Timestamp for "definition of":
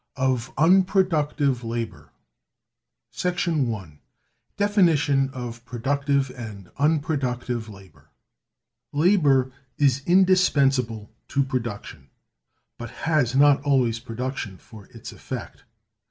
4.57-5.63